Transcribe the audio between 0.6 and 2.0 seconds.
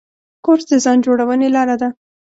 د ځان جوړونې لاره ده.